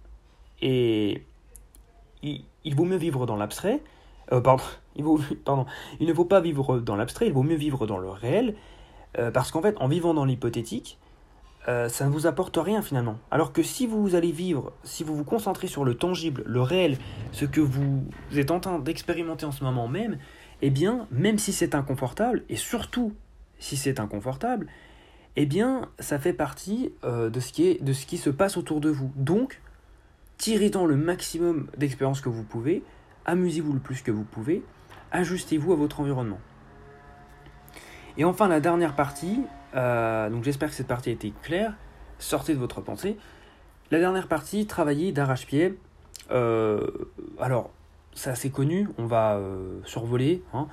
Et 0.61 1.23
il, 2.23 2.75
vaut 2.75 2.83
mieux 2.83 2.97
vivre 2.97 3.25
dans 3.25 3.37
l'abstrait. 3.37 3.81
Euh, 4.33 4.41
pardon, 4.41 4.65
il 4.97 5.05
pardon, 5.45 5.65
il 6.01 6.07
ne 6.07 6.13
faut 6.13 6.25
pas 6.25 6.41
vivre 6.41 6.79
dans 6.79 6.97
l'abstrait, 6.97 7.27
il 7.27 7.31
vaut 7.31 7.43
mieux 7.43 7.55
vivre 7.55 7.87
dans 7.87 7.99
le 7.99 8.09
réel 8.09 8.55
parce 9.33 9.49
qu'en 9.51 9.61
fait, 9.61 9.77
en 9.79 9.87
vivant 9.87 10.13
dans 10.13 10.25
l'hypothétique, 10.25 10.99
ça 11.65 12.05
ne 12.05 12.09
vous 12.09 12.27
apporte 12.27 12.57
rien 12.57 12.81
finalement. 12.81 13.17
Alors 13.31 13.53
que 13.53 13.63
si 13.63 13.87
vous 13.87 14.13
allez 14.13 14.31
vivre, 14.31 14.73
si 14.83 15.05
vous 15.05 15.15
vous 15.15 15.23
concentrez 15.23 15.67
sur 15.67 15.85
le 15.85 15.95
tangible, 15.95 16.43
le 16.45 16.61
réel, 16.61 16.97
ce 17.31 17.45
que 17.45 17.61
vous 17.61 18.03
êtes 18.35 18.51
en 18.51 18.59
train 18.59 18.77
d'expérimenter 18.77 19.45
en 19.45 19.51
ce 19.51 19.63
moment 19.63 19.87
même, 19.87 20.19
eh 20.61 20.69
bien, 20.69 21.07
même 21.11 21.37
si 21.37 21.53
c'est 21.53 21.75
inconfortable, 21.75 22.43
et 22.49 22.55
surtout 22.55 23.13
si 23.59 23.77
c'est 23.77 23.99
inconfortable, 23.99 24.67
eh 25.35 25.45
bien, 25.45 25.89
ça 25.99 26.19
fait 26.19 26.33
partie 26.33 26.91
euh, 27.03 27.29
de, 27.29 27.39
ce 27.39 27.51
qui 28.05 28.17
se 28.17 28.29
passe 28.29 28.57
autour 28.57 28.81
de 28.81 28.89
vous. 28.89 29.11
Donc, 29.15 29.61
tirez-en 30.37 30.85
le 30.85 30.95
maximum 30.95 31.67
d'expérience 31.77 32.21
que 32.21 32.29
vous 32.29 32.43
pouvez, 32.43 32.83
amusez-vous 33.25 33.73
le 33.73 33.79
plus 33.79 34.01
que 34.01 34.11
vous 34.11 34.23
pouvez, 34.23 34.63
ajustez-vous 35.11 35.73
à 35.73 35.75
votre 35.75 35.99
environnement. 35.99 36.39
Et 38.17 38.25
enfin, 38.25 38.47
la 38.47 38.59
dernière 38.59 38.95
partie, 38.95 39.41
euh, 39.75 40.29
donc 40.29 40.43
j'espère 40.43 40.69
que 40.69 40.75
cette 40.75 40.87
partie 40.87 41.09
a 41.09 41.13
été 41.13 41.33
claire, 41.41 41.73
sortez 42.17 42.53
de 42.53 42.59
votre 42.59 42.81
pensée. 42.81 43.17
La 43.91 43.99
dernière 43.99 44.27
partie, 44.27 44.65
travailler 44.65 45.11
d'arrache-pied. 45.11 45.79
Euh, 46.31 46.85
alors, 47.39 47.71
c'est 48.13 48.29
assez 48.29 48.49
connu, 48.49 48.89
on 48.97 49.05
va 49.05 49.37
euh, 49.37 49.79
survoler. 49.85 50.43
Hein. 50.53 50.67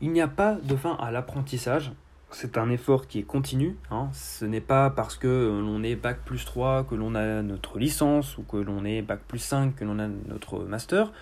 Il 0.00 0.12
n'y 0.12 0.20
a 0.20 0.28
pas 0.28 0.54
de 0.54 0.76
fin 0.76 0.96
à 1.00 1.10
l'apprentissage. 1.10 1.92
C'est 2.30 2.58
un 2.58 2.70
effort 2.70 3.06
qui 3.06 3.18
est 3.18 3.24
continu. 3.24 3.76
Hein. 3.90 4.08
Ce 4.12 4.44
n'est 4.44 4.60
pas 4.60 4.90
parce 4.90 5.16
que 5.16 5.60
l'on 5.60 5.82
est 5.82 5.96
Bac 5.96 6.20
plus 6.24 6.44
3 6.44 6.84
que 6.84 6.94
l'on 6.94 7.14
a 7.14 7.42
notre 7.42 7.78
licence 7.78 8.38
ou 8.38 8.42
que 8.42 8.56
l'on 8.56 8.84
est 8.84 9.02
Bac 9.02 9.20
plus 9.26 9.40
5 9.40 9.74
que 9.74 9.84
l'on 9.84 9.98
a 9.98 10.06
notre 10.06 10.60
master 10.60 11.12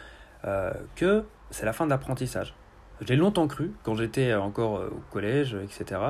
que 0.94 1.24
c'est 1.50 1.66
la 1.66 1.72
fin 1.72 1.84
de 1.84 1.90
l'apprentissage. 1.90 2.54
J'ai 3.00 3.14
longtemps 3.14 3.46
cru, 3.46 3.72
quand 3.84 3.94
j'étais 3.94 4.34
encore 4.34 4.78
euh, 4.78 4.88
au 4.88 5.12
collège, 5.12 5.56
etc. 5.62 6.00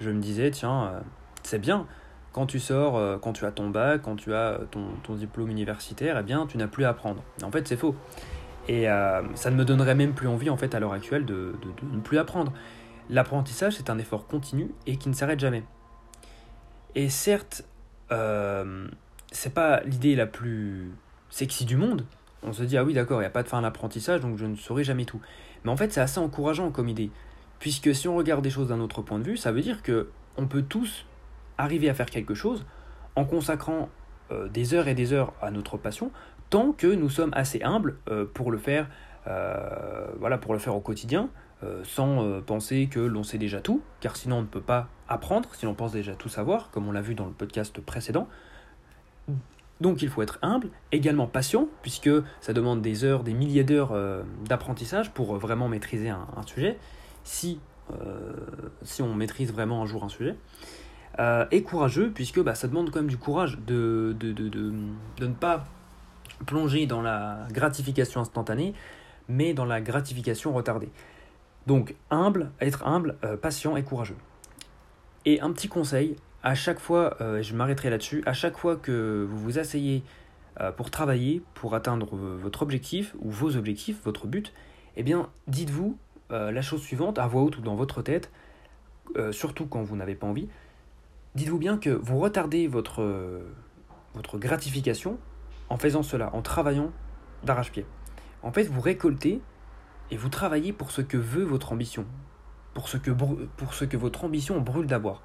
Je 0.00 0.10
me 0.10 0.20
disais, 0.20 0.50
tiens, 0.50 0.84
euh, 0.84 1.00
c'est 1.42 1.58
bien, 1.58 1.86
quand 2.32 2.46
tu 2.46 2.58
sors, 2.58 2.96
euh, 2.96 3.18
quand 3.18 3.34
tu 3.34 3.44
as 3.44 3.52
ton 3.52 3.68
bac, 3.68 4.00
quand 4.02 4.16
tu 4.16 4.32
as 4.32 4.60
ton, 4.70 5.14
diplôme 5.14 5.50
universitaire, 5.50 6.16
eh 6.18 6.22
bien, 6.22 6.46
tu 6.46 6.56
n'as 6.56 6.66
plus 6.66 6.84
à 6.84 6.90
apprendre. 6.90 7.22
En 7.42 7.50
fait, 7.50 7.68
c'est 7.68 7.76
faux. 7.76 7.94
Et 8.68 8.86
ça 9.34 9.50
ne 9.50 9.56
me 9.56 9.64
donnerait 9.64 9.94
même 9.94 10.14
plus 10.14 10.28
envie, 10.28 10.50
en 10.50 10.56
fait, 10.56 10.74
à 10.74 10.80
l'heure 10.80 10.92
actuelle, 10.92 11.24
de, 11.26 11.54
ne 11.82 12.00
plus 12.00 12.18
apprendre. 12.18 12.52
L'apprentissage, 13.10 13.74
c'est 13.76 13.90
un 13.90 13.98
effort 13.98 14.26
continu 14.26 14.70
et 14.86 14.96
qui 14.96 15.08
ne 15.08 15.14
s'arrête 15.14 15.40
jamais. 15.40 15.62
Et 16.94 17.08
certes, 17.10 17.64
c'est 18.10 19.52
pas 19.52 19.80
l'idée 19.84 20.16
la 20.16 20.26
plus 20.26 20.92
sexy 21.28 21.64
du 21.64 21.76
monde. 21.76 22.06
On 22.42 22.52
se 22.52 22.62
dit, 22.62 22.76
ah 22.76 22.84
oui, 22.84 22.94
d'accord, 22.94 23.18
il 23.18 23.24
n'y 23.24 23.26
a 23.26 23.30
pas 23.30 23.42
de 23.42 23.48
fin 23.48 23.58
à 23.58 23.60
l'apprentissage, 23.60 24.20
donc 24.20 24.38
je 24.38 24.46
ne 24.46 24.56
saurai 24.56 24.84
jamais 24.84 25.04
tout. 25.04 25.20
Mais 25.64 25.70
en 25.70 25.76
fait, 25.76 25.92
c'est 25.92 26.00
assez 26.00 26.18
encourageant 26.18 26.70
comme 26.70 26.88
idée. 26.88 27.10
Puisque 27.58 27.94
si 27.94 28.08
on 28.08 28.16
regarde 28.16 28.42
des 28.42 28.50
choses 28.50 28.68
d'un 28.68 28.80
autre 28.80 29.02
point 29.02 29.18
de 29.18 29.24
vue, 29.24 29.36
ça 29.36 29.50
veut 29.50 29.62
dire 29.62 29.82
que 29.82 30.08
on 30.36 30.46
peut 30.46 30.62
tous 30.62 31.06
arriver 31.58 31.88
à 31.88 31.94
faire 31.94 32.10
quelque 32.10 32.34
chose 32.34 32.66
en 33.16 33.24
consacrant 33.24 33.88
euh, 34.30 34.48
des 34.48 34.74
heures 34.74 34.88
et 34.88 34.94
des 34.94 35.12
heures 35.12 35.32
à 35.40 35.50
notre 35.50 35.76
passion, 35.76 36.10
tant 36.50 36.72
que 36.72 36.86
nous 36.86 37.10
sommes 37.10 37.32
assez 37.34 37.62
humbles 37.62 37.96
euh, 38.08 38.26
pour 38.32 38.50
le 38.50 38.58
faire, 38.58 38.88
euh, 39.26 40.06
voilà, 40.18 40.38
pour 40.38 40.52
le 40.52 40.58
faire 40.58 40.74
au 40.74 40.80
quotidien, 40.80 41.28
sans 41.82 42.42
penser 42.42 42.88
que 42.90 43.00
l'on 43.00 43.22
sait 43.22 43.38
déjà 43.38 43.58
tout, 43.58 43.80
car 44.00 44.16
sinon 44.16 44.36
on 44.36 44.42
ne 44.42 44.46
peut 44.46 44.60
pas 44.60 44.88
apprendre 45.08 45.48
si 45.54 45.64
l'on 45.64 45.72
pense 45.72 45.92
déjà 45.92 46.14
tout 46.14 46.28
savoir, 46.28 46.70
comme 46.70 46.86
on 46.86 46.92
l'a 46.92 47.00
vu 47.00 47.14
dans 47.14 47.24
le 47.24 47.32
podcast 47.32 47.80
précédent. 47.80 48.28
Donc 49.80 50.02
il 50.02 50.08
faut 50.08 50.22
être 50.22 50.38
humble, 50.42 50.68
également 50.92 51.26
patient, 51.26 51.68
puisque 51.82 52.10
ça 52.40 52.52
demande 52.52 52.80
des 52.80 53.04
heures, 53.04 53.24
des 53.24 53.34
milliers 53.34 53.64
d'heures 53.64 53.92
euh, 53.92 54.22
d'apprentissage 54.48 55.10
pour 55.12 55.36
vraiment 55.36 55.68
maîtriser 55.68 56.08
un, 56.08 56.26
sujet, 56.46 56.78
si, 57.24 57.60
euh, 57.92 58.32
si 58.82 59.02
on 59.02 59.14
maîtrise 59.14 59.52
vraiment 59.52 59.82
un 59.82 59.86
jour 59.86 60.04
un 60.04 60.08
sujet. 60.08 60.36
Euh, 61.18 61.46
et 61.50 61.62
courageux, 61.62 62.10
puisque 62.12 62.40
bah, 62.40 62.54
ça 62.54 62.66
demande 62.66 62.90
quand 62.90 63.00
même 63.00 63.10
du 63.10 63.16
courage 63.16 63.58
de, 63.66 64.16
de, 64.18 64.32
de, 64.32 64.48
de, 64.48 64.72
ne 65.20 65.34
pas 65.34 65.64
plonger 66.46 66.86
dans 66.86 67.02
la 67.02 67.46
gratification 67.50 68.20
instantanée, 68.20 68.74
mais 69.28 69.54
dans 69.54 69.64
la 69.64 69.80
gratification 69.80 70.52
retardée. 70.52 70.90
Donc 71.66 71.94
humble, 72.10 72.50
être 72.60 72.86
humble, 72.86 73.16
patient 73.40 73.76
et 73.76 73.82
courageux. 73.82 74.16
Et 75.24 75.40
un 75.40 75.50
petit 75.52 75.68
conseil, 75.68 76.16
à 76.42 76.54
chaque 76.54 76.78
fois, 76.78 77.16
euh, 77.22 77.42
je 77.42 77.54
m'arrêterai 77.54 77.88
là-dessus, 77.88 78.22
à 78.26 78.34
chaque 78.34 78.58
fois 78.58 78.76
que 78.76 79.26
vous 79.28 79.38
vous 79.38 79.58
asseyez 79.58 80.02
euh, 80.60 80.70
pour 80.70 80.90
travailler, 80.90 81.42
pour 81.54 81.74
atteindre 81.74 82.14
votre 82.14 82.60
objectif 82.60 83.14
ou 83.20 83.30
vos 83.30 83.56
objectifs, 83.56 84.02
votre 84.04 84.26
but, 84.26 84.52
eh 84.96 85.02
bien, 85.02 85.30
dites-vous 85.46 85.96
euh, 86.30 86.50
la 86.52 86.60
chose 86.60 86.82
suivante 86.82 87.18
à 87.18 87.26
voix 87.26 87.42
haute 87.42 87.56
ou 87.56 87.62
dans 87.62 87.74
votre 87.74 88.02
tête, 88.02 88.30
surtout 89.30 89.66
quand 89.66 89.82
vous 89.82 89.96
n'avez 89.96 90.14
pas 90.14 90.26
envie. 90.26 90.48
Dites-vous 91.34 91.58
bien 91.58 91.78
que 91.78 91.90
vous 91.90 92.18
retardez 92.18 92.66
votre 92.66 93.00
gratification 94.34 95.18
en 95.68 95.76
faisant 95.76 96.02
cela, 96.02 96.34
en 96.34 96.42
travaillant 96.42 96.92
d'arrache-pied. 97.42 97.86
En 98.42 98.52
fait, 98.52 98.64
vous 98.64 98.80
récoltez 98.80 99.40
et 100.10 100.16
vous 100.16 100.28
travaillez 100.28 100.72
pour 100.72 100.90
ce 100.90 101.00
que 101.00 101.16
veut 101.16 101.44
votre 101.44 101.72
ambition, 101.72 102.06
pour 102.74 102.88
ce 102.88 102.96
que, 102.96 103.96
votre 103.96 104.24
ambition 104.24 104.60
brûle 104.60 104.86
d'avoir. 104.86 105.22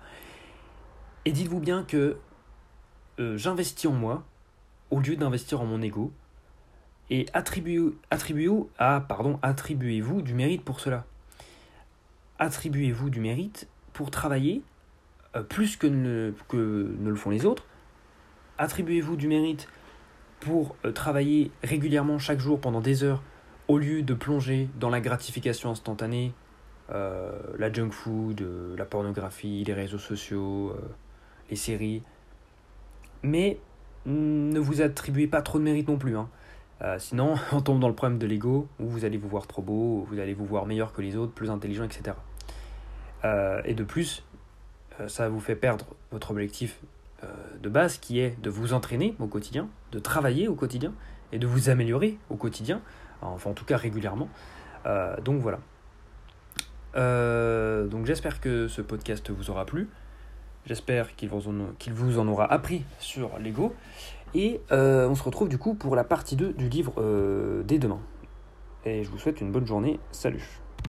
Et 1.26 1.32
dites-vous 1.32 1.60
bien 1.60 1.84
que 1.84 2.18
euh, 3.20 3.38
j'investis 3.38 3.90
en 3.90 3.94
moi 3.94 4.24
au 4.90 5.00
lieu 5.00 5.16
d'investir 5.16 5.62
en 5.62 5.66
mon 5.66 5.82
ego. 5.82 6.12
Et 7.10 7.26
attribuez, 7.34 7.94
attribuez, 8.12 8.50
ah, 8.78 9.04
pardon, 9.08 9.40
attribuez-vous 9.42 10.22
du 10.22 10.34
mérite 10.34 10.64
pour 10.64 10.80
cela. 10.80 11.06
Attribuez-vous 12.38 13.10
du 13.10 13.20
mérite 13.20 13.68
pour 13.94 14.12
travailler 14.12 14.62
euh, 15.36 15.44
plus 15.44 15.76
que 15.76 15.88
ne 15.88 16.34
le 17.10 17.16
font 17.16 17.32
les 17.32 17.46
autres. 17.46 17.66
Attribuez-vous 18.58 19.16
du 19.16 19.28
mérite 19.28 19.68
pour 20.40 20.76
euh, 20.86 20.92
travailler 20.92 21.52
régulièrement 21.64 22.20
chaque 22.20 22.40
jour 22.40 22.60
pendant 22.60 22.82
des 22.82 23.04
heures 23.04 23.22
au 23.68 23.78
lieu 23.78 24.02
de 24.02 24.14
plonger 24.14 24.70
dans 24.80 24.90
la 24.90 25.02
gratification 25.02 25.70
instantanée, 25.70 26.34
la 26.92 27.72
junk 27.72 27.92
food, 27.92 28.44
la 28.76 28.84
pornographie, 28.84 29.64
les 29.64 29.76
réseaux 29.76 30.00
sociaux, 30.00 30.76
les 31.52 31.56
séries. 31.56 32.02
Mais 33.22 33.60
ne 34.08 34.60
vous 34.60 34.82
attribuez 34.82 35.28
pas 35.28 35.44
trop 35.44 35.60
de 35.60 35.64
mérite 35.64 35.88
non 35.88 35.98
plus. 35.98 36.18
Hein. 36.18 36.30
Euh, 36.82 36.98
sinon, 37.00 37.36
on 37.52 37.62
tombe 37.62 37.80
dans 37.80 37.88
le 37.88 37.96
problème 37.96 38.20
de 38.20 38.28
l'ego, 38.28 38.68
où 38.80 38.88
vous 38.88 39.06
allez 39.06 39.18
vous 39.18 39.30
voir 39.30 39.48
trop 39.48 39.62
beau, 39.62 40.06
vous 40.10 40.20
allez 40.20 40.34
vous 40.34 40.46
voir 40.46 40.66
meilleur 40.66 40.94
que 40.94 41.02
les 41.02 41.16
autres, 41.16 41.34
plus 41.34 41.50
intelligent, 41.50 41.84
etc. 41.84 42.16
Euh, 43.26 43.62
et 43.66 43.74
de 43.74 43.84
plus, 43.84 44.24
euh, 45.00 45.08
ça 45.08 45.30
vous 45.30 45.40
fait 45.40 45.56
perdre 45.56 45.86
votre 46.12 46.32
objectif 46.32 46.80
de 47.62 47.70
base, 47.70 47.98
qui 47.98 48.20
est 48.20 48.40
de 48.42 48.50
vous 48.50 48.74
entraîner 48.74 49.16
au 49.20 49.28
quotidien, 49.28 49.68
de 49.92 50.00
travailler 50.00 50.48
au 50.48 50.56
quotidien, 50.56 50.94
et 51.32 51.40
de 51.40 51.48
vous 51.48 51.70
améliorer 51.70 52.18
au 52.30 52.36
quotidien, 52.36 52.82
enfin 53.22 53.52
en 53.52 53.54
tout 53.54 53.66
cas 53.66 53.78
régulièrement. 53.78 54.30
donc 55.24 55.42
voilà. 55.42 55.60
donc 57.88 58.06
j'espère 58.06 58.40
que 58.40 58.68
ce 58.68 58.82
podcast 58.82 59.30
vous 59.30 59.50
aura 59.50 59.66
plu. 59.66 59.90
J'espère 60.66 61.16
qu'il 61.16 61.30
vous, 61.30 62.20
en 62.20 62.28
aura 62.28 62.46
appris 62.52 62.84
sur 63.00 63.40
Lego. 63.40 63.74
Et 64.36 64.62
euh, 64.72 65.10
on 65.10 65.16
se 65.16 65.24
retrouve 65.24 65.50
du 65.50 65.58
coup 65.58 65.74
pour 65.74 65.96
la 65.96 66.04
partie 66.04 66.36
2 66.36 66.54
du 66.54 66.70
livre 66.70 66.94
euh, 67.00 67.64
dès 67.64 67.80
demain. 67.80 68.00
Et 68.86 69.04
je 69.04 69.10
vous 69.10 69.18
souhaite 69.18 69.42
une 69.42 69.52
bonne 69.52 69.66
journée. 69.66 70.00
Salut 70.12 70.62